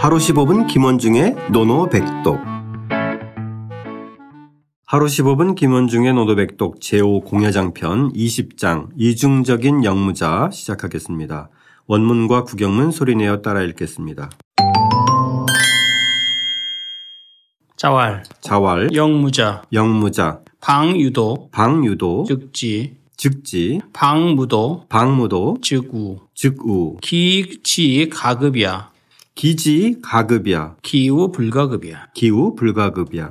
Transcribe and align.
하루 0.00 0.16
15분 0.18 0.68
김원중의 0.68 1.34
노노백독 1.50 2.38
하루 4.86 5.06
15분 5.06 5.56
김원중의 5.56 6.14
노노백독 6.14 6.78
제5공야장편 6.78 8.14
20장 8.14 8.90
이중적인 8.96 9.84
영무자 9.84 10.50
시작하겠습니다. 10.52 11.48
원문과 11.88 12.44
구경문 12.44 12.92
소리내어 12.92 13.42
따라 13.42 13.60
읽겠습니다. 13.62 14.30
자왈, 17.74 18.22
자왈, 18.40 18.94
영무자, 18.94 19.62
영무자, 19.72 20.40
방유도, 20.60 21.48
방유도, 21.50 22.24
즉지, 22.28 22.98
즉지, 23.16 23.80
방무도, 23.92 24.86
방무도, 24.88 25.58
즉우, 25.60 26.20
즉우, 26.34 26.98
기치 27.02 28.08
가급이야, 28.12 28.92
기지 29.38 29.98
가급이야, 30.02 30.74
기우 30.82 31.30
불가급이야. 31.30 32.08
기우 32.12 32.56
불가급이야. 32.56 33.30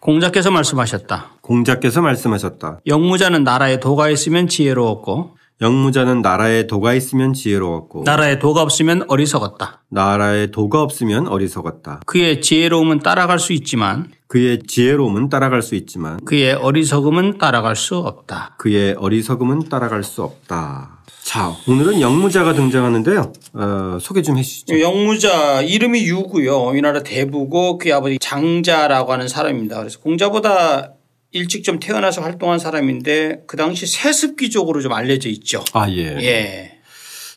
공자께서 0.00 0.50
말씀하셨다. 0.50 1.36
공자께서 1.40 2.02
말씀하셨다. 2.02 2.80
영무자는 2.86 3.42
나라에 3.42 3.80
도가 3.80 4.10
있으면 4.10 4.46
지혜로웠고 4.46 5.38
영무자는 5.62 6.20
나라에 6.20 6.66
도가 6.66 6.92
있으면 6.92 7.32
지혜로웠고 7.32 8.02
나라에 8.04 8.38
도가 8.40 8.60
없으면 8.60 9.04
어리석었다. 9.08 9.80
나라에 9.88 10.48
도가 10.48 10.82
없으면 10.82 11.28
어리석었다. 11.28 12.00
그의 12.04 12.42
지혜로움은 12.42 12.98
따라갈 12.98 13.38
수 13.38 13.54
있지만 13.54 14.10
그의 14.26 14.58
지혜로움은 14.66 15.30
따라갈 15.30 15.62
수 15.62 15.76
있지만 15.76 16.22
그의 16.26 16.52
어리석음은 16.52 17.38
따라갈 17.38 17.74
수 17.74 17.96
없다. 17.96 18.56
그의 18.58 18.96
어리석음은 18.98 19.70
따라갈 19.70 20.02
수 20.02 20.22
없다. 20.22 21.01
자, 21.24 21.56
오늘은 21.68 22.00
영무자가 22.00 22.52
등장하는데요. 22.52 23.32
어, 23.54 23.98
소개 24.00 24.22
좀 24.22 24.36
해주시죠. 24.38 24.80
영무자 24.80 25.62
이름이 25.62 26.04
유고요. 26.06 26.64
우리나라 26.64 27.02
대부고 27.02 27.78
그의 27.78 27.94
아버지 27.94 28.18
장자라고 28.18 29.12
하는 29.12 29.28
사람입니다. 29.28 29.78
그래서 29.78 30.00
공자보다 30.00 30.94
일찍 31.30 31.64
좀 31.64 31.78
태어나서 31.78 32.20
활동한 32.20 32.58
사람인데 32.58 33.44
그 33.46 33.56
당시 33.56 33.86
세습기적으로 33.86 34.82
좀 34.82 34.92
알려져 34.92 35.28
있죠. 35.30 35.64
아, 35.72 35.88
예. 35.90 36.16
예. 36.20 36.78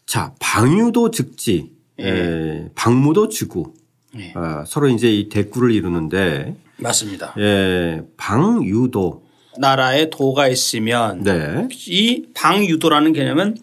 자, 0.05 0.33
방유도 0.39 1.11
즉지, 1.11 1.71
예. 2.01 2.65
방무도 2.75 3.29
주구. 3.29 3.73
예. 4.17 4.33
아, 4.35 4.63
서로 4.67 4.89
이제 4.89 5.09
이 5.11 5.29
대꾸를 5.29 5.71
이루는데, 5.71 6.55
맞습니다. 6.77 7.33
예, 7.39 8.01
방유도. 8.17 9.23
나라에 9.57 10.09
도가 10.09 10.49
있으면 10.49 11.23
네. 11.23 11.69
이 11.87 12.25
방유도라는 12.33 13.13
개념은 13.13 13.55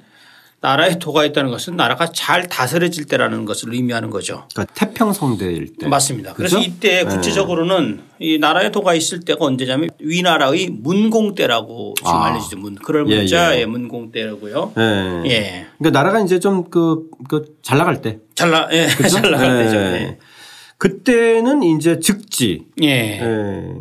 나라에 0.63 1.01
도가 1.01 1.25
있다는 1.25 1.51
것은 1.51 1.75
나라가 1.75 2.13
잘 2.13 2.47
다스려질 2.47 3.07
때라는 3.07 3.45
것을 3.47 3.75
의미하는 3.75 4.11
거죠. 4.11 4.47
그러니까 4.55 4.73
태평성대일 4.75 5.77
때. 5.77 5.89
맞습니다. 5.89 6.35
그래서 6.35 6.57
그죠? 6.57 6.69
이때 6.69 7.05
구체적으로는 7.05 8.01
이 8.21 8.39
나라에 8.39 8.71
도가 8.71 8.95
있을 8.95 9.21
때가 9.21 9.45
언제냐면 9.45 9.91
위나라의 9.99 10.69
문공 10.71 11.35
때라고 11.35 11.95
지금 11.99 12.13
아. 12.13 12.27
알려지죠. 12.27 12.59
문 12.59 12.77
그럴 12.77 13.11
예, 13.11 13.17
문자의 13.17 13.63
예. 13.63 13.67
문공 13.67 14.13
때라고요. 14.13 14.73
예. 14.79 15.23
예. 15.29 15.67
그러니까 15.79 15.99
나라가 15.99 16.21
이제 16.21 16.39
좀 16.39 16.71
그, 16.71 17.11
그, 17.29 17.57
잘 17.63 17.79
나갈 17.79 18.01
때. 18.01 18.21
잘나 18.37 18.69
예. 18.71 18.87
그죠? 18.87 19.09
잘 19.21 19.33
나갈 19.33 19.59
예. 19.59 19.65
때죠. 19.65 19.77
예. 19.77 20.19
그때는 20.79 21.65
이제 21.65 21.99
즉지. 21.99 22.67
예. 22.85 22.87
예. 22.87 23.75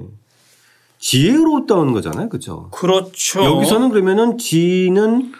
지혜로웠다는 0.97 1.93
거잖아요. 1.93 2.29
그죠? 2.29 2.69
그렇죠. 2.71 3.43
여기서는 3.45 3.89
그러면은 3.89 4.39
지는 4.39 5.31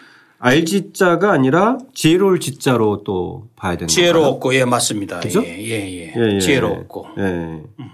알지자가 0.44 1.30
아니라 1.30 1.78
지혜로울 1.94 2.40
지자로 2.40 3.04
또 3.04 3.46
봐야 3.54 3.76
거예요. 3.76 3.86
지혜로웠고 3.86 4.54
예 4.56 4.64
맞습니다. 4.64 5.20
그죠? 5.20 5.40
예, 5.44 5.56
예, 5.56 5.70
예. 5.70 6.12
예, 6.16 6.34
예. 6.34 6.40
지혜로웠고. 6.40 7.06
예. 7.18 7.84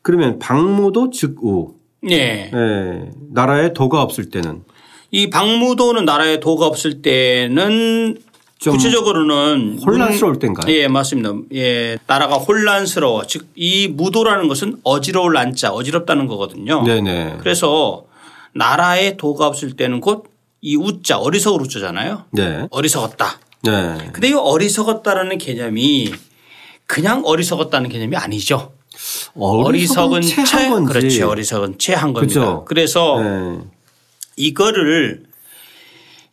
그러면 0.00 0.38
방무도 0.38 1.10
즉우. 1.10 1.74
예. 2.08 2.50
예. 2.50 3.10
나라에 3.30 3.74
도가 3.74 4.00
없을 4.00 4.30
때는 4.30 4.64
이 5.10 5.28
방무도는 5.28 6.06
나라에 6.06 6.40
도가 6.40 6.64
없을 6.64 7.02
때는 7.02 8.16
좀 8.58 8.72
구체적으로는 8.72 9.80
혼란스러울 9.84 10.38
때인가요? 10.38 10.74
예, 10.74 10.88
맞습니다. 10.88 11.34
예, 11.52 11.98
나라가 12.06 12.36
혼란스러워. 12.36 13.26
즉, 13.26 13.48
이 13.54 13.86
무도라는 13.88 14.48
것은 14.48 14.78
어지러울 14.82 15.36
안자, 15.36 15.72
어지럽다는 15.72 16.26
거거든요. 16.26 16.82
네네. 16.84 17.36
그래서 17.40 18.06
나라에 18.54 19.18
도가 19.18 19.46
없을 19.46 19.76
때는 19.76 20.00
곧 20.00 20.24
이 20.60 20.76
우자, 20.76 21.18
어리석을 21.18 21.60
우자잖아요. 21.62 22.24
네. 22.32 22.66
어리석었다. 22.70 23.38
네. 23.62 24.10
근데 24.12 24.28
이 24.28 24.32
어리석었다라는 24.32 25.38
개념이 25.38 26.12
그냥 26.86 27.22
어리석었다는 27.24 27.90
개념이 27.90 28.16
아니죠. 28.16 28.72
어리석은 29.34 30.22
채, 30.22 30.44
채한 30.44 30.70
건지. 30.84 30.92
그렇지. 30.92 31.22
어리석은 31.22 31.78
채 31.78 31.94
한 31.94 32.12
겁니다. 32.12 32.40
그죠. 32.40 32.64
그래서 32.66 33.20
네. 33.20 33.58
이거를 34.36 35.24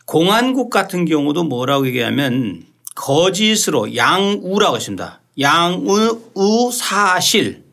공안국 0.06 0.70
같은 0.70 1.06
경우도 1.06 1.44
뭐라고 1.46 1.88
얘기하면 1.88 2.66
거짓으로 2.96 3.96
양우라고 3.96 4.76
했습니다. 4.78 5.22
양우 5.40 6.72
사실이라고 6.72 7.64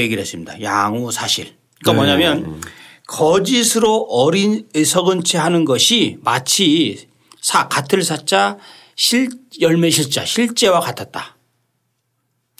얘기를 0.00 0.20
했습니다. 0.20 0.60
양우 0.62 1.12
사실. 1.12 1.56
그러니까 1.82 1.92
네. 2.06 2.16
뭐냐면 2.16 2.60
거짓으로 3.06 4.06
어리석은 4.08 5.24
채 5.24 5.38
하는 5.38 5.64
것이 5.64 6.18
마치 6.22 7.08
사 7.40 7.68
같을 7.68 8.02
사자 8.02 8.56
실 8.96 9.28
열매 9.60 9.90
실자 9.90 10.24
실제와 10.24 10.80
같았다. 10.80 11.36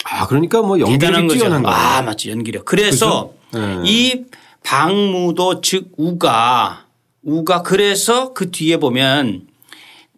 아, 0.04 0.26
그러니까 0.26 0.60
뭐 0.60 0.78
연기력이 0.78 1.28
거죠. 1.28 1.40
뛰어난 1.40 1.62
거예요. 1.62 1.76
아, 1.76 2.02
맞지. 2.02 2.30
연기력. 2.30 2.64
그래서? 2.66 3.32
네. 3.52 3.80
이 3.84 4.24
방무도 4.62 5.60
즉 5.60 5.92
우가 5.96 6.86
우가 7.22 7.62
그래서 7.62 8.34
그 8.34 8.50
뒤에 8.50 8.76
보면 8.76 9.46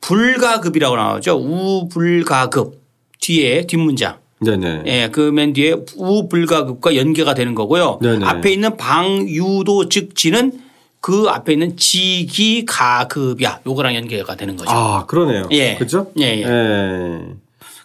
불가급이라고 0.01 0.97
나오죠. 0.97 1.37
우불가급 1.37 2.83
뒤에 3.21 3.67
뒷문장. 3.67 4.19
네네. 4.41 4.83
예, 4.87 5.09
그 5.09 5.31
맨 5.33 5.53
뒤에 5.55 5.75
우불가급과 5.97 6.95
연계가 6.97 7.35
되는 7.35 7.55
거고요. 7.55 7.99
네네. 8.03 8.25
앞에 8.27 8.53
있는 8.53 8.77
방유도 8.77 9.89
즉 9.89 10.15
지는 10.15 10.53
그 11.01 11.27
앞에 11.29 11.53
있는 11.55 11.77
지기가급이야. 11.77 13.61
요거랑 13.67 13.95
연계가 13.95 14.35
되는 14.37 14.57
거죠. 14.57 14.71
아, 14.71 15.07
그러네요. 15.07 15.49
예. 15.53 15.77
그죠? 15.77 16.11
예, 16.19 16.25
예. 16.25 16.43
예. 16.43 17.21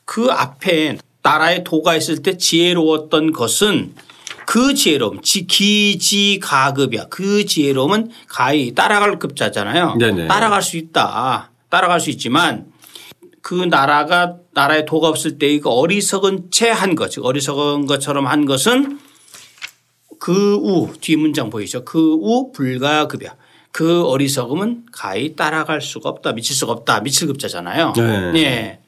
그 0.05 0.27
앞에 0.29 0.97
나라에 1.23 1.63
도가 1.63 1.95
있을 1.95 2.21
때 2.23 2.35
지혜로웠던 2.37 3.31
것은 3.31 3.93
그 4.45 4.73
지혜로움, 4.73 5.21
지- 5.21 5.45
기지가급이야. 5.45 7.05
그 7.09 7.45
지혜로움은 7.45 8.09
가히 8.27 8.73
따라갈 8.73 9.19
급자잖아요. 9.19 9.95
네네. 9.99 10.27
따라갈 10.27 10.61
수 10.63 10.77
있다. 10.77 11.51
따라갈 11.69 11.99
수 12.01 12.09
있지만 12.09 12.65
그 13.41 13.55
나라가 13.55 14.35
나라에 14.53 14.85
도가 14.85 15.07
없을 15.07 15.37
때 15.37 15.47
이거 15.47 15.71
어리석은 15.71 16.51
채 16.51 16.69
한 16.69 16.95
것, 16.95 17.09
즉 17.11 17.25
어리석은 17.25 17.85
것처럼 17.87 18.27
한 18.27 18.45
것은 18.45 18.99
그 20.19 20.55
우, 20.55 20.91
뒤 21.01 21.15
문장 21.15 21.49
보이죠? 21.49 21.83
그 21.83 22.13
우 22.15 22.51
불가급이야. 22.51 23.35
그 23.71 24.03
어리석음은 24.05 24.85
가히 24.91 25.35
따라갈 25.35 25.81
수가 25.81 26.09
없다. 26.09 26.33
미칠 26.33 26.55
수가 26.55 26.73
없다. 26.73 26.99
미칠 27.01 27.27
급자잖아요. 27.27 27.93
네. 27.95 28.31
네. 28.33 28.79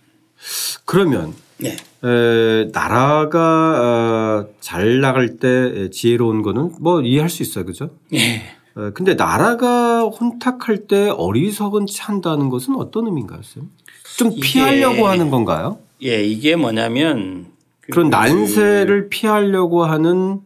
그러면 0.85 1.34
네. 1.58 1.78
에, 2.03 2.66
나라가 2.74 4.41
어, 4.41 4.47
잘 4.59 5.00
나갈 5.00 5.38
때 5.38 5.90
지혜로운 5.90 6.41
거는 6.41 6.75
뭐 6.81 7.02
이해할 7.02 7.30
수 7.30 7.41
있어요. 7.44 7.66
그죠? 7.66 7.91
네. 8.12 8.44
에, 8.78 8.91
근데 8.94 9.14
나라가 9.16 10.02
혼탁할 10.02 10.88
때 10.88 11.09
어리석은 11.09 11.85
찬다는 11.88 12.50
것은 12.50 12.75
어떤 12.75 13.08
의미인가요? 13.08 13.41
쌤? 13.44 13.70
좀 14.18 14.34
피하려고 14.40 15.07
하는 15.07 15.29
건가요? 15.29 15.78
예, 16.03 16.23
이게 16.23 16.55
뭐냐면 16.55 17.47
그런 17.82 18.09
난세를 18.09 19.09
피하려고 19.09 19.85
하는 19.85 20.40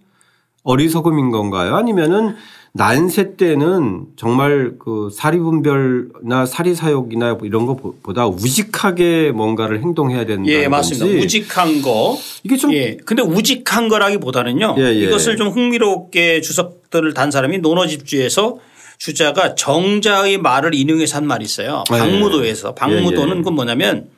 어리석음인 0.64 1.32
건가요? 1.32 1.76
아니면은 1.76 2.36
난세 2.74 3.36
때는 3.38 4.06
정말 4.18 4.74
그 4.78 5.10
사리분별나 5.12 6.46
사리사욕이나 6.46 7.34
뭐 7.36 7.48
이런 7.48 7.66
것보다 7.66 8.28
우직하게 8.28 9.32
뭔가를 9.32 9.82
행동해야 9.82 10.26
된다는 10.26 10.48
예, 10.48 10.68
맞습니다. 10.68 11.06
건지 11.08 11.24
우직한 11.26 11.82
거. 11.82 12.18
이게 12.44 12.56
좀 12.56 12.72
예. 12.74 12.98
근데 13.04 13.24
우직한 13.24 13.88
거라기보다는요. 13.88 14.76
예, 14.78 14.84
예. 14.84 14.94
이것을 15.06 15.38
좀 15.38 15.50
흥미롭게 15.50 16.42
주석들을 16.42 17.14
단 17.16 17.32
사람이 17.32 17.60
논어집주에서 17.60 18.60
주자가 18.98 19.56
정자의 19.56 20.38
말을 20.38 20.74
인용해서 20.74 21.18
한 21.18 21.28
말이 21.28 21.46
있어요. 21.46 21.84
예, 21.94 21.98
박무도에서. 21.98 22.74
박무도는 22.76 23.28
예, 23.28 23.32
예. 23.32 23.38
그건 23.38 23.54
뭐냐면 23.56 24.10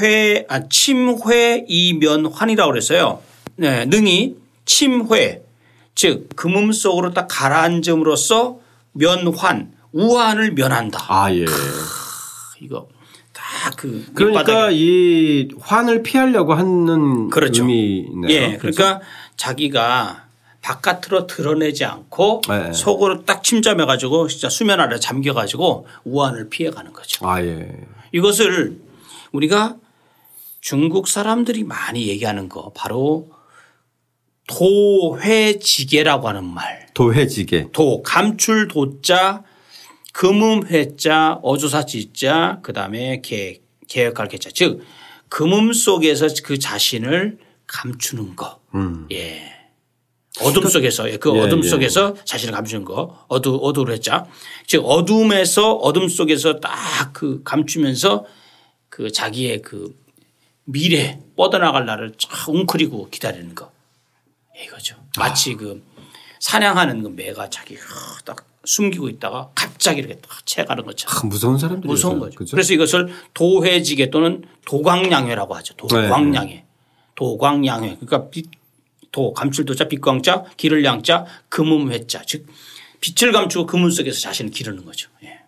회, 0.00 0.44
아, 0.48 0.68
침회 0.68 1.64
이면환이라고 1.68 2.70
그랬어요. 2.70 3.22
네, 3.56 3.86
능이 3.86 4.36
침회 4.66 5.42
즉 5.94 6.28
금음 6.36 6.72
속으로 6.72 7.14
딱 7.14 7.26
가라앉음으로써 7.30 8.58
면환 8.92 9.72
우환을 9.92 10.52
면한다. 10.52 11.06
아 11.08 11.32
예. 11.32 11.46
이거 12.60 12.88
딱그 13.32 14.12
그러니까 14.14 14.70
이 14.70 15.48
환을 15.58 16.02
피하려고 16.02 16.52
하는 16.52 17.30
그렇죠. 17.30 17.62
의미네요. 17.62 18.28
예. 18.30 18.56
그러니까 18.58 19.00
자기가 19.38 20.25
바깥으로 20.66 21.28
드러내지 21.28 21.84
않고 21.84 22.42
네. 22.48 22.72
속으로 22.72 23.24
딱 23.24 23.44
침잠해 23.44 23.84
가지고 23.84 24.26
진짜 24.26 24.48
수면 24.48 24.80
아래 24.80 24.98
잠겨 24.98 25.32
가지고 25.32 25.86
우환을 26.04 26.48
피해 26.50 26.70
가는 26.70 26.92
거죠. 26.92 27.28
아 27.28 27.40
예. 27.40 27.70
이것을 28.10 28.80
우리가 29.30 29.76
중국 30.60 31.06
사람들이 31.06 31.62
많이 31.62 32.08
얘기하는 32.08 32.48
거 32.48 32.72
바로 32.74 33.30
도회지계라고 34.48 36.28
하는 36.28 36.44
말. 36.44 36.88
도해지게. 36.94 37.68
도 37.72 38.02
감출 38.02 38.66
도자 38.66 39.44
금음회자 40.14 41.38
어조사지자 41.42 42.60
그다음에 42.62 43.20
개 43.22 43.60
개혁할 43.86 44.26
개자 44.26 44.50
즉 44.52 44.84
금음 45.28 45.72
속에서 45.72 46.26
그 46.42 46.58
자신을 46.58 47.38
감추는 47.68 48.34
거. 48.34 48.58
예. 49.12 49.55
어둠 50.42 50.68
속에서 50.68 51.04
그 51.18 51.34
예, 51.34 51.40
어둠 51.40 51.64
예. 51.64 51.68
속에서 51.68 52.14
자신을 52.24 52.52
감추는 52.54 52.84
거 52.84 53.24
어두 53.28 53.56
어두를 53.62 53.94
했자 53.94 54.26
즉 54.66 54.84
어둠에서 54.84 55.72
어둠 55.74 56.08
속에서 56.08 56.60
딱 56.60 56.96
그 57.16 57.40
감추면서 57.44 58.26
그 58.90 59.10
자기의 59.10 59.62
그 59.62 59.98
미래 60.64 61.18
뻗어나갈 61.34 61.86
날을 61.86 62.12
쫙 62.18 62.48
웅크리고 62.50 63.08
기다리는 63.08 63.54
거 63.54 63.72
이거죠. 64.62 64.96
마치 65.18 65.54
그 65.54 65.82
사냥하는 66.40 67.02
그 67.02 67.08
매가 67.08 67.48
자기 67.48 67.78
딱 68.26 68.44
숨기고 68.66 69.08
있다가 69.08 69.48
갑자기 69.54 70.00
이렇게 70.00 70.16
딱 70.16 70.44
채가는 70.44 70.84
것처럼 70.84 71.16
아, 71.16 71.26
무서운 71.26 71.56
사람들이 71.58 71.88
무서운 71.88 72.18
거죠. 72.18 72.36
그죠? 72.36 72.50
그래서 72.50 72.74
이것을 72.74 73.08
도회지계 73.32 74.10
또는 74.10 74.44
도광양회라고 74.66 75.54
하죠. 75.56 75.74
네. 75.74 75.86
도광양회. 75.88 76.64
도광양회. 77.14 77.96
그러니까 78.00 78.28
빛, 78.28 78.50
도 79.16 79.32
감출도자 79.32 79.88
빛광자 79.88 80.44
기를 80.58 80.84
양자 80.84 81.24
금음회자 81.48 82.22
즉 82.26 82.46
빛을 83.00 83.32
감추고 83.32 83.64
금은 83.66 83.90
속에서 83.90 84.20
자신을 84.20 84.50
기르는 84.50 84.84
거죠. 84.84 85.08
예. 85.24 85.38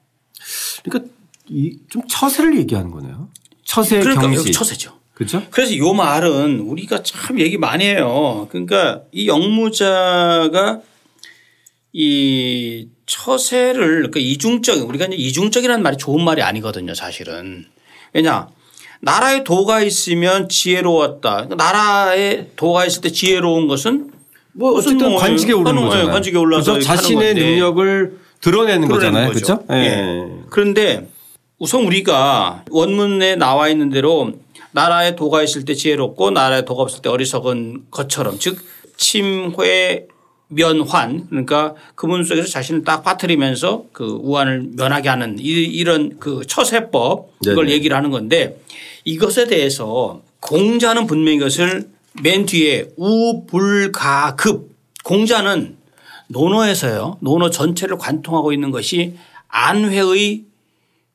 그러니까 0.82 1.12
이 1.50 1.76
좀 1.90 2.00
처세를 2.08 2.56
얘기하는 2.58 2.90
거네요. 2.90 3.28
처세 3.64 4.00
그러니까 4.00 4.22
경시. 4.22 4.38
여기 4.38 4.52
처세죠. 4.52 4.98
그죠? 5.12 5.42
그래서 5.50 5.76
요 5.76 5.92
말은 5.92 6.60
우리가 6.60 7.02
참 7.02 7.38
얘기 7.40 7.58
많이 7.58 7.84
해요. 7.84 8.48
그러니까 8.50 9.02
이 9.12 9.28
영무자가 9.28 10.80
이 11.92 12.88
처세를 13.04 13.96
그러니까 13.96 14.20
이중적 14.20 14.88
우리가 14.88 15.06
이제 15.06 15.16
이중적이라는 15.16 15.82
말이 15.82 15.96
좋은 15.98 16.24
말이 16.24 16.40
아니거든요 16.42 16.94
사실은. 16.94 17.66
왜냐 18.14 18.48
나라에 19.00 19.44
도가 19.44 19.80
있으면 19.82 20.48
지혜로웠다. 20.48 21.46
그러니까 21.46 21.54
나라에 21.56 22.48
도가 22.56 22.84
있을 22.84 23.02
때 23.02 23.10
지혜로운 23.10 23.68
것은 23.68 24.10
뭐 24.52 24.72
어쨌든 24.72 25.10
뭐 25.10 25.18
관직에 25.20 25.52
오르는 25.52 25.76
하는 25.76 25.88
거잖아요. 25.88 26.12
관직에 26.12 26.36
올라서 26.36 26.80
자신의. 26.80 27.34
능력을 27.34 28.18
드러내는 28.40 28.88
거잖아요. 28.88 29.28
거죠. 29.28 29.58
그렇죠? 29.58 29.64
예. 29.72 29.76
예. 29.76 30.28
그런데 30.50 31.08
우선 31.58 31.84
우리가 31.84 32.64
원문에 32.70 33.36
나와 33.36 33.68
있는 33.68 33.90
대로 33.90 34.32
나라에 34.72 35.16
도가 35.16 35.42
있을 35.42 35.64
때 35.64 35.74
지혜롭고 35.74 36.30
나라에 36.30 36.64
도가 36.64 36.82
없을 36.82 37.02
때 37.02 37.08
어리석은 37.08 37.86
것처럼 37.90 38.38
즉 38.38 38.58
침회 38.96 40.06
면환 40.48 41.26
그러니까 41.28 41.74
그 41.94 42.06
문 42.06 42.24
속에서 42.24 42.48
자신을 42.48 42.82
딱 42.84 43.02
빠뜨리면서 43.04 43.84
그 43.92 44.04
우환을 44.22 44.70
면하게 44.76 45.08
하는 45.08 45.38
이- 45.38 45.42
이런 45.42 46.18
그 46.18 46.42
처세법 46.46 47.32
이걸 47.44 47.66
네네. 47.66 47.72
얘기를 47.72 47.96
하는 47.96 48.10
건데 48.10 48.60
이것에 49.04 49.46
대해서 49.46 50.22
공자는 50.40 51.06
분명히 51.06 51.36
이것을 51.36 51.88
맨 52.22 52.46
뒤에 52.46 52.88
우불가급 52.96 54.70
공자는 55.04 55.76
논어에서요. 56.28 57.18
논어 57.20 57.50
전체를 57.50 57.96
관통하고 57.98 58.52
있는 58.52 58.70
것이 58.70 59.14
안회의 59.48 60.44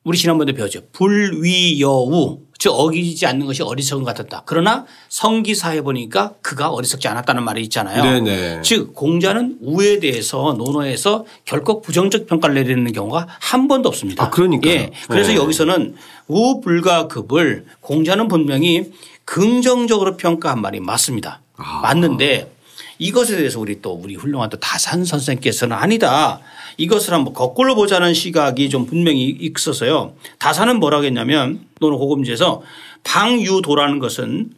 우리 0.04 0.18
지난번에 0.18 0.52
배웠죠. 0.52 0.80
불위여우 0.92 2.40
즉 2.64 2.70
어기지 2.70 3.26
않는 3.26 3.44
것이 3.44 3.62
어리석은 3.62 4.04
것 4.04 4.16
같았다. 4.16 4.44
그러나 4.46 4.86
성기사에 5.10 5.82
보니까 5.82 6.32
그가 6.40 6.70
어리석지 6.70 7.08
않았다는 7.08 7.44
말이 7.44 7.60
있잖아요. 7.64 8.02
네네. 8.02 8.62
즉 8.62 8.94
공자는 8.94 9.58
우에 9.60 10.00
대해서 10.00 10.54
논어에서 10.56 11.26
결코 11.44 11.82
부정적 11.82 12.26
평가를 12.26 12.54
내리는 12.54 12.90
경우가 12.90 13.26
한 13.28 13.68
번도 13.68 13.90
없습니다. 13.90 14.24
아, 14.24 14.30
그러니까요. 14.30 14.72
예. 14.72 14.90
그래서 15.10 15.32
네. 15.32 15.36
여기서는 15.36 15.94
우 16.28 16.62
불가급을 16.62 17.66
공자는 17.82 18.28
분명히 18.28 18.90
긍정적으로 19.26 20.16
평가한 20.16 20.62
말이 20.62 20.80
맞습니다. 20.80 21.42
아. 21.58 21.80
맞는데 21.82 22.50
이것에 22.98 23.36
대해서 23.36 23.60
우리 23.60 23.80
또 23.80 23.92
우리 23.92 24.14
훌륭한 24.14 24.50
또 24.50 24.58
다산 24.58 25.04
선생께서는 25.04 25.76
아니다. 25.76 26.40
이것을 26.76 27.14
한번 27.14 27.34
거꾸로 27.34 27.74
보자는 27.74 28.14
시각이 28.14 28.68
좀 28.70 28.86
분명히 28.86 29.28
있어서요. 29.28 30.14
다산은 30.38 30.80
뭐라고 30.80 31.04
했냐면 31.04 31.66
또는 31.80 31.98
고금지에서 31.98 32.62
방유도라는 33.04 33.98
것은 33.98 34.52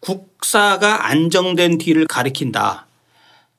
국사가 0.00 1.06
안정된 1.08 1.78
뒤를 1.78 2.06
가리킨다. 2.06 2.86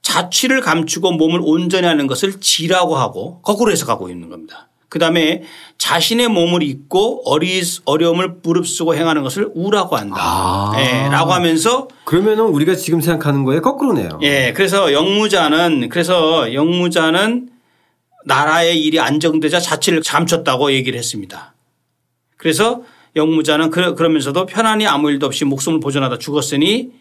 자취를 0.02 0.62
감추고 0.62 1.14
몸을 1.14 1.40
온전히 1.42 1.88
하는 1.88 2.08
것을 2.08 2.42
지라고 2.42 2.98
하고 2.98 3.42
거꾸로 3.42 3.72
해석하고 3.72 4.10
있는 4.10 4.30
겁니다. 4.30 4.68
그 4.94 5.00
다음에 5.00 5.42
자신의 5.80 6.28
몸을 6.28 6.62
잊고 6.62 7.24
어리, 7.26 7.64
어려움을 7.86 8.36
무릅쓰고 8.44 8.94
행하는 8.94 9.24
것을 9.24 9.50
우라고 9.56 9.96
한다. 9.98 10.16
아. 10.20 10.74
예, 10.78 11.10
라고 11.10 11.34
하면서 11.34 11.88
그러면은 12.06 12.44
우리가 12.44 12.76
지금 12.76 13.02
생각하는 13.02 13.44
거에 13.44 13.60
거꾸로네요. 13.60 14.20
예, 14.22 14.54
그래서 14.56 14.94
영무자는 14.94 15.90
그래서 15.90 16.54
영무자는 16.54 17.50
나라의 18.26 18.84
일이 18.84 19.00
안정되자 19.00 19.60
자치를 19.60 20.04
감췄다고 20.06 20.72
얘기를 20.74 21.00
했습니다. 21.00 21.56
그래서 22.38 22.84
영무자는 23.16 23.72
그러- 23.72 23.96
그러면서도 23.96 24.46
편안히 24.46 24.86
아무 24.86 25.10
일도 25.10 25.26
없이 25.26 25.44
목숨을 25.44 25.80
보존하다 25.80 26.20
죽었으니 26.20 26.92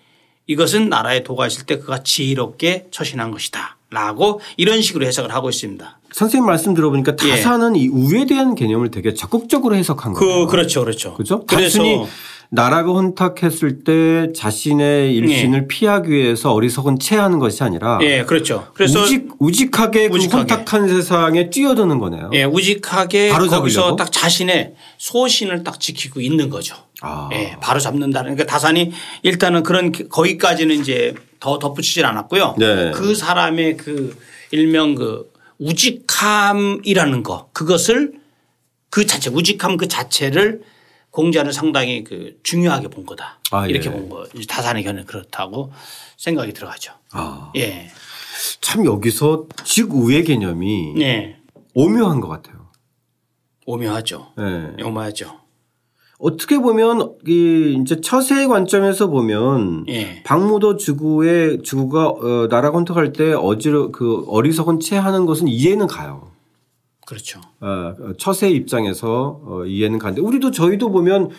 이것은 0.47 0.89
나라에 0.89 1.25
도가 1.25 1.47
있을 1.47 1.67
때 1.67 1.77
그가 1.79 2.03
지혜롭게 2.03 2.87
처신한 2.91 3.33
것이다. 3.33 3.77
라고 3.91 4.41
이런 4.57 4.81
식으로 4.81 5.05
해석을 5.05 5.35
하고 5.35 5.51
있습니다. 5.51 5.99
선생님 6.13 6.47
말씀 6.47 6.75
들어보니까 6.75 7.17
예. 7.25 7.31
다사는 7.31 7.77
이 7.77 7.89
우에 7.89 8.27
대한 8.27 8.55
개념을 8.55 8.91
되게 8.91 9.15
적극적으로 9.15 9.75
해석한 9.75 10.13
거예요. 10.13 10.47
그, 10.47 10.51
그렇죠. 10.51 10.81
그렇죠. 10.83 11.15
그죠? 11.15 11.45
그래서 11.47 11.79
단순히 11.79 12.07
나라가 12.55 12.93
혼탁했을 12.93 13.83
때 13.83 14.31
자신의 14.35 15.15
일신을 15.15 15.69
피하기 15.69 16.11
위해서 16.11 16.53
어리석은 16.53 16.99
체하는 16.99 17.39
것이 17.39 17.65
아니라 17.65 17.99
예, 18.03 18.25
그렇죠. 18.25 18.69
그래서 18.75 19.01
우직, 19.03 19.29
우직하게, 19.39 20.11
그 20.11 20.17
우직하게. 20.17 20.53
혼탁한 20.53 20.87
세상에 20.89 21.49
뛰어드는 21.49 21.99
거네요. 21.99 22.31
예, 22.35 22.45
우직하게 22.45 23.31
바로 23.31 23.49
거기서? 23.49 23.97
딱 23.97 24.13
자신의 24.13 24.75
소신을 24.99 25.65
딱 25.65 25.81
지키고 25.81 26.21
있는 26.21 26.51
거죠. 26.51 26.77
아. 27.01 27.31
예, 27.33 27.57
바로 27.63 27.81
잡는다는. 27.81 28.35
그러니까 28.35 28.45
다산이 28.45 28.93
일단은 29.23 29.63
그런 29.63 29.91
거기까지는 29.91 30.79
이제 30.79 31.15
더 31.41 31.59
덧붙이질 31.59 32.05
않았고요. 32.05 32.57
네. 32.59 32.91
그 32.95 33.15
사람의 33.15 33.79
그 33.79 34.15
일명 34.51 34.95
그 34.95 35.32
우직함이라는 35.63 37.23
거 37.23 37.51
그것을 37.53 38.15
그 38.91 39.07
자체 39.07 39.31
우직함 39.31 39.77
그 39.77 39.89
자체를 39.89 40.63
공자는 41.11 41.53
상당히 41.53 42.05
그 42.05 42.39
중요하게 42.43 42.89
본 42.89 43.07
거다. 43.07 43.39
아, 43.51 43.67
이렇게 43.67 43.89
예. 43.89 43.93
본 43.93 44.09
거. 44.09 44.27
다산의 44.49 44.83
견해 44.83 45.05
그렇다고 45.05 45.73
생각이 46.17 46.53
들어가죠. 46.53 46.95
아. 47.13 47.53
예. 47.57 47.91
참 48.61 48.85
여기서 48.87 49.47
직우의 49.65 50.25
개념이 50.25 50.95
네. 50.97 51.37
오묘한 51.75 52.21
것 52.21 52.29
같아요. 52.29 52.71
오묘하죠. 53.67 54.33
예. 54.39 54.83
오묘하죠. 54.83 55.42
어떻게 56.23 56.57
보면 56.59 57.15
이 57.27 57.77
이제 57.83 58.01
처세의 58.01 58.47
관점에서 58.47 59.09
보면 59.09 59.87
예. 59.89 60.23
박무도 60.23 60.77
주구의 60.77 61.63
주구가 61.65 62.09
어, 62.11 62.49
나라 62.49 62.71
건탁할 62.71 63.13
때 63.13 63.33
어지러 63.33 63.91
그 63.91 64.25
어리석은 64.29 64.79
체하는 64.79 65.27
것은 65.27 65.49
이해는 65.49 65.89
가요. 65.89 66.31
그렇죠. 67.07 67.41
어, 67.61 67.95
처세 68.19 68.49
입장에서 68.51 69.41
어, 69.45 69.65
이해는 69.67 69.99
가는데 69.99 70.23
우리도 70.23 70.53
저희도 70.53 70.93
보면 70.93 71.31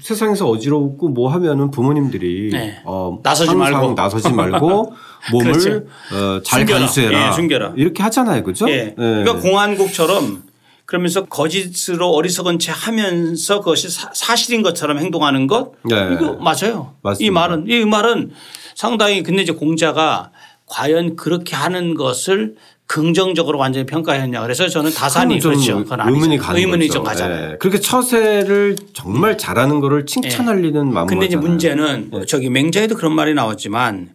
세상에서 0.00 0.48
어지럽고 0.48 1.08
뭐 1.08 1.30
하면은 1.32 1.72
부모님들이 1.72 2.50
네. 2.52 2.80
어, 2.84 3.18
나서지 3.24 3.56
말고. 3.56 3.94
나서지 3.94 4.32
말고 4.32 4.92
몸을 5.32 5.52
그렇죠. 5.52 5.70
어, 6.14 6.40
잘 6.44 6.60
숨겨라. 6.60 6.78
간수해라 6.80 7.28
예, 7.28 7.32
숨겨라. 7.32 7.72
이렇게 7.76 8.04
하잖아요, 8.04 8.44
그죠? 8.44 8.68
예. 8.70 8.94
그러니까 8.96 9.40
공안국처럼 9.40 10.44
그러면서 10.88 11.26
거짓으로 11.26 12.08
어리석은 12.14 12.58
채 12.58 12.72
하면서 12.72 13.58
그것이 13.58 13.90
사, 13.90 14.34
실인 14.36 14.62
것처럼 14.62 14.98
행동하는 14.98 15.46
것 15.46 15.72
네. 15.84 16.14
이거 16.14 16.32
맞아요. 16.36 16.94
맞습니다. 17.02 17.26
이 17.26 17.30
말은 17.30 17.64
이 17.68 17.84
말은 17.84 18.30
상당히 18.74 19.22
근데 19.22 19.42
이제 19.42 19.52
공자가 19.52 20.30
과연 20.64 21.16
그렇게 21.16 21.54
하는 21.54 21.94
것을 21.94 22.54
긍정적으로 22.86 23.58
완전히 23.58 23.84
평가했냐. 23.84 24.40
그래서 24.40 24.66
저는 24.66 24.94
다산이 24.94 25.40
좀 25.40 25.52
그렇죠. 25.52 25.84
그건. 25.84 26.08
의문이 26.08 26.38
가는 26.38 26.58
의문이 26.58 26.86
거죠. 26.86 27.00
좀 27.00 27.04
가잖아요. 27.04 27.50
예. 27.52 27.56
그렇게 27.58 27.80
처세를 27.80 28.76
정말 28.94 29.36
잘하는 29.36 29.80
거를 29.80 30.06
칭찬할 30.06 30.62
리는 30.62 30.90
마음. 30.90 31.06
근데 31.06 31.26
이제 31.26 31.36
문제는 31.36 32.10
네. 32.14 32.24
저기 32.26 32.48
맹자에도 32.48 32.96
그런 32.96 33.14
말이 33.14 33.34
나왔지만 33.34 34.08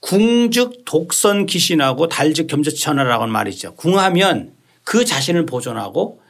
궁즉 0.00 0.84
독선 0.84 1.46
기신하고 1.46 2.08
달즉 2.08 2.48
겸저천하라고 2.48 3.22
하는 3.22 3.32
말이 3.32 3.52
있죠. 3.52 3.72
궁하면 3.76 4.50
그 4.84 5.04
자신을 5.04 5.46
보존하고 5.46 6.20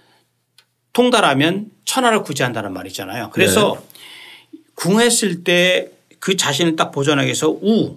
통달하면 0.93 1.71
천하를 1.85 2.23
구제한다는 2.23 2.73
말이 2.73 2.89
있잖아요. 2.89 3.31
그래서 3.33 3.79
네. 4.53 4.59
궁했을 4.75 5.45
때 5.45 5.93
그 6.23 6.37
자신을 6.37 6.77
딱 6.77 6.93
보존하기 6.93 7.27
위해서 7.27 7.49
우 7.51 7.97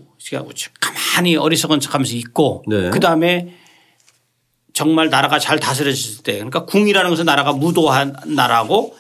가만히 0.82 1.36
어리석은 1.36 1.80
척하면서 1.80 2.16
있고 2.16 2.64
네. 2.66 2.90
그 2.90 3.00
다음에 3.00 3.54
정말 4.74 5.12
나라가 5.12 5.38
잘 5.38 5.60
다스려졌을 5.60 6.24
때 6.24 6.34
그러니까 6.34 6.66
궁이라는 6.66 7.08
것은 7.12 7.26
나라가 7.26 7.54
무도한 7.54 8.16
나라고 8.26 8.98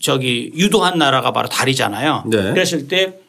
저기 0.00 0.50
유도한 0.54 0.96
나라가 0.96 1.30
바로 1.32 1.46
달이잖아요. 1.50 2.24
네. 2.26 2.52
그랬을 2.54 2.88
때 2.88 3.20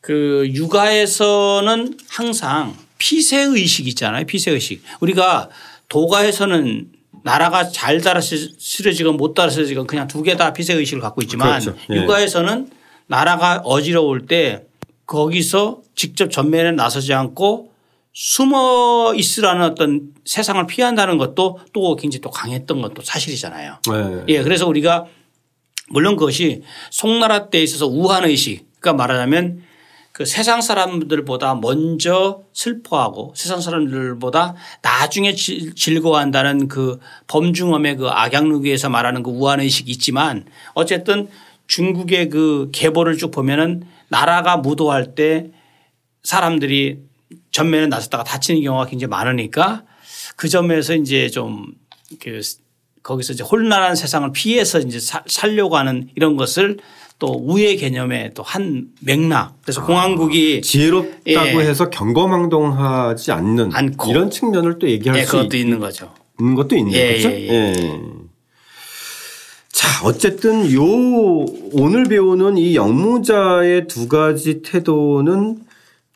그 0.00 0.48
육아에서는 0.52 1.96
항상 2.08 2.76
피세 2.98 3.42
의식이 3.42 3.88
있잖아요. 3.90 4.26
피세 4.26 4.50
의식. 4.50 4.82
우리가 5.00 5.48
도가에서는 5.92 6.86
나라가 7.22 7.68
잘 7.68 8.00
다스려지건 8.00 9.18
못 9.18 9.34
다스려지건 9.34 9.86
그냥 9.86 10.08
두 10.08 10.22
개 10.22 10.36
다 10.36 10.54
피세 10.54 10.72
의식을 10.72 11.02
갖고 11.02 11.20
있지만 11.20 11.60
그렇죠. 11.60 11.76
예. 11.90 11.96
육아에서는 11.96 12.70
나라가 13.08 13.58
어지러울 13.62 14.26
때 14.26 14.64
거기서 15.04 15.82
직접 15.94 16.30
전면에 16.30 16.72
나서지 16.72 17.12
않고 17.12 17.72
숨어 18.14 19.12
있으라는 19.14 19.62
어떤 19.66 20.12
세상을 20.24 20.66
피한다는 20.66 21.18
것도 21.18 21.58
또 21.74 21.96
굉장히 21.96 22.22
또 22.22 22.30
강했던 22.30 22.80
것도 22.80 23.02
사실이잖아요. 23.02 23.76
네. 23.90 24.24
예, 24.28 24.42
그래서 24.42 24.66
우리가 24.66 25.04
물론 25.90 26.16
그것이 26.16 26.62
송나라 26.90 27.50
때에 27.50 27.62
있어서 27.62 27.86
우한 27.86 28.24
의식, 28.24 28.64
그러니까 28.80 29.02
말하자면 29.02 29.62
그 30.12 30.26
세상 30.26 30.60
사람들보다 30.60 31.54
먼저 31.56 32.42
슬퍼하고 32.52 33.32
세상 33.34 33.60
사람들보다 33.60 34.54
나중에 34.82 35.34
질- 35.34 35.74
즐거워한다는 35.74 36.68
그 36.68 36.98
범중엄의 37.28 37.96
그 37.96 38.08
악양루기에서 38.08 38.90
말하는 38.90 39.22
그 39.22 39.30
우한 39.30 39.60
의식이 39.60 39.90
있지만 39.92 40.44
어쨌든 40.74 41.28
중국의 41.66 42.28
그 42.28 42.68
계보를 42.72 43.16
쭉 43.16 43.30
보면은 43.30 43.84
나라가 44.08 44.58
무도할 44.58 45.14
때 45.14 45.50
사람들이 46.24 46.98
전면에 47.50 47.86
나섰다가 47.86 48.24
다치는 48.24 48.62
경우가 48.62 48.86
굉장히 48.86 49.08
많으니까 49.10 49.84
그 50.36 50.48
점에서 50.48 50.94
이제 50.94 51.28
좀 51.28 51.74
그 52.20 52.40
거기서 53.02 53.32
이제 53.32 53.42
혼란한 53.42 53.96
세상을 53.96 54.30
피해서 54.32 54.78
이제 54.78 55.00
사- 55.00 55.24
살려고 55.26 55.78
하는 55.78 56.10
이런 56.14 56.36
것을 56.36 56.76
또 57.22 57.28
우의 57.40 57.76
개념의 57.76 58.32
또 58.34 58.42
한 58.42 58.88
맥락. 59.00 59.54
그래서 59.62 59.84
공항국이 59.84 60.60
지혜롭다고 60.60 61.62
예. 61.62 61.68
해서 61.68 61.88
경거망동하지 61.88 63.30
않는 63.30 63.70
않고. 63.72 64.10
이런 64.10 64.28
측면을 64.28 64.80
또 64.80 64.88
얘기할 64.88 65.20
예, 65.20 65.24
수 65.24 65.30
그것도 65.36 65.56
있, 65.56 65.60
있는 65.60 65.78
거죠. 65.78 66.12
는 66.40 66.56
것도 66.56 66.76
있네요. 66.78 66.96
예, 66.96 67.08
그렇죠? 67.10 67.30
예, 67.30 67.48
예. 67.48 68.00
자, 69.70 70.04
어쨌든 70.04 70.72
요 70.72 70.82
오늘 71.72 72.04
배우는 72.04 72.58
이 72.58 72.74
영무자의 72.74 73.86
두 73.86 74.08
가지 74.08 74.62
태도는 74.62 75.58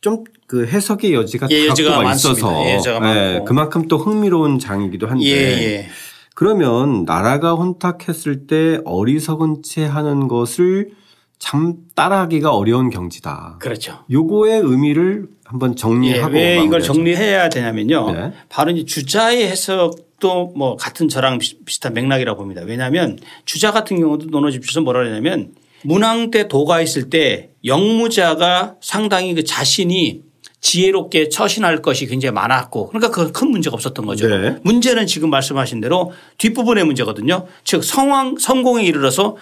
좀 0.00 0.24
그 0.48 0.64
해석의 0.66 1.12
여지가 1.12 1.48
예, 1.50 1.66
여지가 1.66 2.02
많습니다. 2.02 2.38
있어서 2.40 2.64
예, 2.66 2.74
여지가 2.74 3.00
많고. 3.00 3.44
그만큼 3.46 3.88
또 3.88 3.98
흥미로운 3.98 4.58
장이기도 4.60 5.08
한데 5.08 5.24
예, 5.24 5.32
예. 5.32 5.88
그러면 6.36 7.04
나라가 7.06 7.54
혼탁했을 7.54 8.46
때 8.46 8.78
어리석은 8.84 9.62
채 9.64 9.86
하는 9.86 10.28
것을 10.28 10.90
참 11.38 11.76
따라하기가 11.94 12.54
어려운 12.54 12.90
경지다. 12.90 13.56
그렇죠. 13.58 14.00
요거의 14.10 14.60
의미를 14.60 15.28
한번 15.44 15.70
예, 15.70 15.74
정리하고 15.76 16.34
왜 16.34 16.62
이걸. 16.62 16.82
정리해야 16.82 17.48
되냐면요. 17.48 18.12
네. 18.12 18.32
바로 18.50 18.70
이제 18.70 18.84
주자의 18.84 19.48
해석도 19.48 20.52
뭐 20.54 20.76
같은 20.76 21.08
저랑 21.08 21.38
비- 21.38 21.58
비슷한 21.64 21.94
맥락이라고 21.94 22.38
봅니다. 22.38 22.60
왜냐하면 22.66 23.18
주자 23.46 23.72
같은 23.72 23.98
경우도 23.98 24.26
논어집주에서 24.26 24.82
뭐라 24.82 25.00
그러냐면 25.04 25.52
문왕 25.84 26.30
때 26.30 26.48
도가 26.48 26.82
있을 26.82 27.08
때 27.08 27.48
영무자가 27.64 28.74
상당히 28.82 29.34
그 29.34 29.42
자신이 29.42 30.22
지혜롭게 30.66 31.28
처신할 31.28 31.80
것이 31.80 32.06
굉장히 32.06 32.32
많았고 32.32 32.88
그러니까 32.88 33.12
그큰 33.12 33.52
문제가 33.52 33.74
없었던 33.74 34.04
거죠. 34.04 34.26
네. 34.26 34.56
문제는 34.62 35.06
지금 35.06 35.30
말씀하신 35.30 35.80
대로 35.80 36.12
뒷부분의 36.38 36.84
문제거든요. 36.84 37.46
즉 37.62 37.84
성왕 37.84 38.38
성공에 38.38 38.82
이르러서 38.82 39.36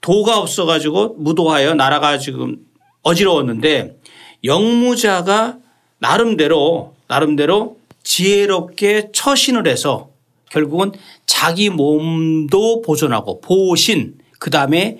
도가 0.00 0.38
없어 0.38 0.64
가지고 0.64 1.16
무도하여 1.18 1.74
나라가 1.74 2.16
지금 2.16 2.56
어지러웠는데 3.02 3.98
영무자가 4.42 5.58
나름대로 5.98 6.94
나름대로 7.08 7.76
지혜롭게 8.02 9.10
처신을 9.12 9.68
해서 9.68 10.08
결국은 10.50 10.92
자기 11.26 11.68
몸도 11.68 12.80
보존하고 12.80 13.42
보신 13.42 14.14
그다음에 14.38 14.98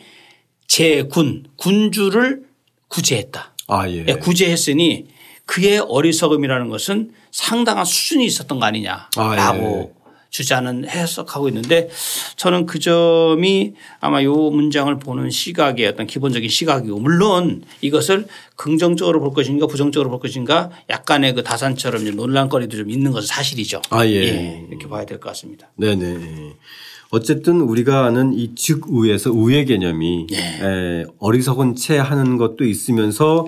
제군 0.67 1.45
군주를 1.57 2.43
구제했다. 2.89 3.55
아, 3.69 3.89
예. 3.89 4.05
예, 4.07 4.15
구제했으니 4.17 5.07
그의 5.47 5.79
어리석음이라는 5.79 6.69
것은 6.69 7.13
상당한 7.31 7.85
수준이 7.85 8.25
있었던 8.27 8.59
거 8.61 8.67
아니냐라고 8.67 9.11
아, 9.21 9.57
예. 9.57 9.91
주자는 10.31 10.89
해석하고 10.89 11.49
있는데 11.49 11.89
저는 12.37 12.67
그 12.67 12.79
점이 12.79 13.73
아마 13.99 14.23
요 14.23 14.33
문장을 14.33 14.97
보는 15.01 15.29
시각의 15.31 15.89
어떤 15.89 16.07
기본적인 16.07 16.49
시각이고 16.49 17.01
물론 17.01 17.65
이것을 17.81 18.27
긍정적으로 18.55 19.19
볼 19.21 19.33
것인가 19.33 19.67
부정적으로 19.67 20.09
볼 20.09 20.21
것인가 20.21 20.71
약간의 20.89 21.35
그 21.35 21.43
다산처럼 21.43 22.05
논란거리도 22.15 22.77
좀 22.77 22.91
있는 22.91 23.11
것은 23.11 23.27
사실이죠. 23.27 23.83
아, 23.91 24.07
예. 24.07 24.65
이렇게 24.71 24.87
봐야 24.89 25.05
될 25.05 25.19
것 25.19 25.31
같습니다. 25.31 25.69
네네. 25.77 26.53
어쨌든 27.11 27.61
우리가 27.63 28.05
아는 28.05 28.33
이 28.33 28.55
즉우에서 28.55 29.33
우의 29.33 29.67
개념이 29.67 30.29
예. 30.31 30.37
에, 30.37 31.05
어리석은 31.19 31.75
채 31.75 31.99
하는 31.99 32.37
것도 32.37 32.63
있으면서 32.65 33.47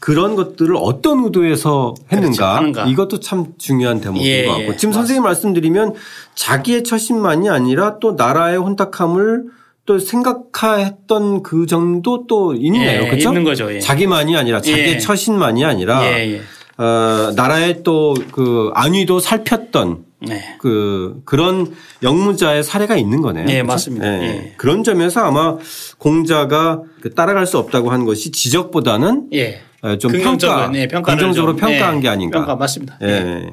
그런 0.00 0.36
것들을 0.36 0.76
어떤 0.76 1.24
의도에서 1.24 1.94
했는가 2.12 2.30
그렇죠. 2.30 2.44
하는가. 2.44 2.84
이것도 2.86 3.20
참 3.20 3.46
중요한 3.58 4.00
대목인 4.00 4.24
예, 4.24 4.44
것 4.44 4.52
같고 4.52 4.72
예. 4.72 4.76
지금 4.76 4.92
선생님 4.92 5.22
말씀드리면 5.24 5.94
자기의 6.34 6.84
처신만이 6.84 7.48
아니라 7.50 7.98
또 7.98 8.12
나라의 8.12 8.58
혼탁함을 8.58 9.44
또 9.86 9.98
생각했던 9.98 11.42
그 11.42 11.66
정도 11.66 12.26
또 12.26 12.54
있네요. 12.54 13.02
예, 13.02 13.08
그렇죠? 13.08 13.30
있는 13.30 13.42
거죠. 13.44 13.72
예. 13.74 13.80
자기만이 13.80 14.36
아니라 14.36 14.60
자기의 14.60 14.94
예. 14.94 14.98
처신만이 14.98 15.64
아니라 15.64 16.04
예, 16.06 16.34
예. 16.34 16.42
어, 16.82 17.32
나라의 17.34 17.82
또 17.82 18.14
그 18.30 18.70
안위도 18.74 19.18
살폈던 19.18 20.04
네. 20.20 20.56
그 20.60 21.20
그런 21.24 21.74
영무자의 22.02 22.62
사례가 22.62 22.96
있는 22.96 23.20
거네요. 23.20 23.46
네, 23.46 23.54
그렇죠? 23.54 23.66
맞습니다. 23.66 24.06
예. 24.06 24.22
예. 24.22 24.54
그런 24.56 24.84
점에서 24.84 25.22
아마 25.24 25.56
공자가 25.98 26.82
그 27.00 27.14
따라갈 27.14 27.46
수 27.46 27.58
없다고 27.58 27.90
한 27.90 28.04
것이 28.04 28.30
지적보다는 28.30 29.28
예. 29.32 29.62
어, 29.80 29.96
좀 29.96 30.10
긍정적으로, 30.10 30.58
평가, 30.58 30.72
네, 30.72 30.88
긍정적으로 30.88 31.52
좀, 31.52 31.60
평가한 31.60 31.96
네, 31.96 32.00
게 32.02 32.08
아닌가. 32.08 32.38
평가 32.38 32.56
맞습니다. 32.56 32.98
예. 33.02 33.50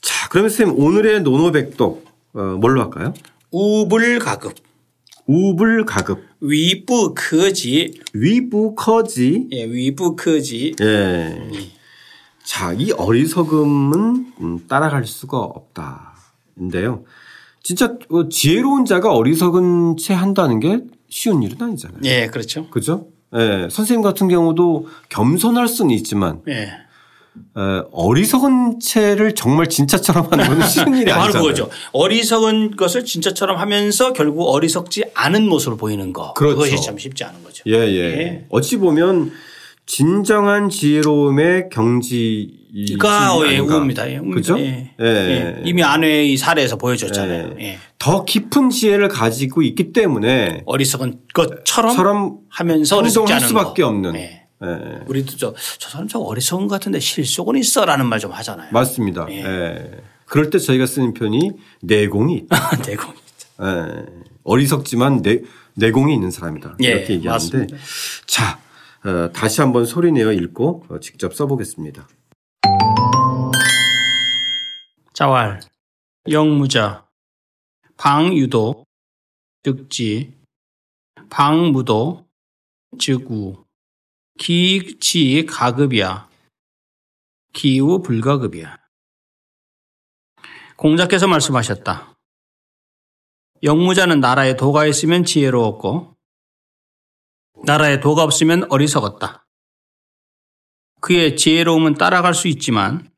자, 0.00 0.28
그러면 0.30 0.50
선생님 0.50 0.82
오늘의 0.82 1.22
노노백독 1.22 2.06
어, 2.34 2.40
뭘로 2.60 2.82
할까요? 2.82 3.12
우불가급 3.50 4.54
우불가급 5.26 6.22
위부 6.40 7.14
크지 7.14 8.00
위부커지 8.14 9.48
예, 9.52 9.64
위부 9.64 10.16
크지 10.16 10.76
예. 10.80 11.50
자, 12.44 12.72
이 12.72 12.92
어리석음은 12.92 14.32
음, 14.40 14.66
따라갈 14.68 15.04
수가 15.04 15.38
없다인데요. 15.38 17.04
진짜 17.62 17.96
어, 18.10 18.28
지혜로운 18.28 18.84
자가 18.84 19.12
어리석은 19.12 19.96
채 19.96 20.14
한다는 20.14 20.60
게 20.60 20.80
쉬운 21.08 21.42
일은 21.42 21.60
아니잖아요. 21.60 22.00
예, 22.04 22.26
그렇죠. 22.26 22.68
그죠? 22.70 23.08
예. 23.34 23.68
선생님 23.70 24.02
같은 24.02 24.28
경우도 24.28 24.88
겸손할 25.08 25.68
수는 25.68 25.90
있지만 25.94 26.40
예. 26.48 26.54
에, 27.56 27.82
어리석은 27.92 28.80
채를 28.80 29.34
정말 29.34 29.68
진짜처럼 29.68 30.28
하는 30.30 30.46
건 30.46 30.66
쉬운 30.66 30.96
일이 30.96 31.06
바로 31.12 31.24
아니잖아요. 31.24 31.42
그거죠. 31.42 31.70
어리석은 31.92 32.76
것을 32.76 33.04
진짜처럼 33.04 33.58
하면서 33.58 34.12
결국 34.12 34.44
어리석지 34.48 35.04
않은 35.14 35.46
모습을 35.48 35.76
보이는 35.76 36.12
거. 36.12 36.32
그렇죠. 36.34 36.56
것이 36.58 36.80
참 36.82 36.96
쉽지 36.96 37.24
않은 37.24 37.42
거죠. 37.44 37.62
예, 37.66 37.72
예. 37.74 37.98
예. 37.98 38.46
어찌 38.48 38.76
보면 38.78 39.32
진정한 39.86 40.68
지혜로움의 40.68 41.68
경지 41.70 42.66
이가 42.74 43.38
예, 43.46 43.58
우입니다. 43.58 44.10
예, 44.10 44.18
그죠? 44.18 44.58
예. 44.58 44.92
예. 45.00 45.04
예. 45.06 45.62
이미 45.64 45.82
아내의 45.82 46.36
사례에서 46.36 46.76
보여줬잖아요. 46.76 47.54
예. 47.60 47.78
더 47.98 48.24
깊은 48.24 48.70
지혜를 48.70 49.08
가지고 49.08 49.62
있기 49.62 49.92
때문에 49.92 50.62
어리석은 50.66 51.20
것처럼 51.32 51.96
처럼 51.96 52.38
하면서 52.48 53.00
행동할 53.02 53.40
수밖에 53.40 53.82
거. 53.82 53.88
없는 53.88 54.16
예. 54.16 54.42
예. 54.62 54.68
우리도 55.06 55.36
저, 55.36 55.54
저 55.78 55.88
사람 55.88 56.08
좀 56.08 56.22
어리석은 56.22 56.66
것 56.66 56.74
같은데 56.74 56.98
실속은 57.00 57.56
있어라는 57.56 58.06
말 58.06 58.18
좀 58.18 58.32
하잖아요. 58.32 58.68
맞습니다. 58.72 59.26
예. 59.30 59.44
예. 59.44 59.90
그럴 60.26 60.50
때 60.50 60.58
저희가 60.58 60.86
쓰는 60.86 61.14
편이 61.14 61.52
내공이 61.82 62.34
있다. 62.38 62.76
내공이. 62.86 63.14
예. 63.62 64.04
어리석지만 64.42 65.22
내, 65.22 65.40
내공이 65.74 66.12
있는 66.12 66.30
사람이다. 66.30 66.76
예, 66.82 66.88
이렇게 66.88 67.14
얘기하는데. 67.14 67.66
자 68.26 68.58
어, 69.06 69.30
다시 69.30 69.60
한번 69.60 69.86
소리내어 69.86 70.32
읽고 70.32 70.86
어, 70.88 70.98
직접 70.98 71.32
써보겠습니다. 71.32 72.08
자왈, 75.12 75.60
영무자, 76.28 77.06
방유도, 77.96 78.84
득지, 79.62 80.34
방무도, 81.30 82.26
즉우, 82.98 83.64
기치 84.38 85.46
가급이야, 85.46 86.28
기우 87.52 88.02
불가급이야. 88.02 88.76
공자께서 90.76 91.28
말씀하셨다. 91.28 92.12
영무자는 93.62 94.18
나라에 94.18 94.56
도가 94.56 94.84
있으면 94.86 95.24
지혜로웠고, 95.24 96.15
나라에 97.66 97.98
도가 97.98 98.22
없으면 98.22 98.70
어리석었다. 98.70 99.44
그의 101.00 101.36
지혜로움은 101.36 101.94
따라갈 101.94 102.32
수 102.32 102.46
있지만, 102.46 103.10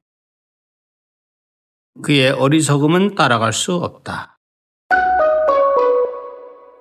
그의 2.03 2.31
어리석음은 2.31 3.15
따라갈 3.15 3.53
수 3.53 3.75
없다. 3.75 4.38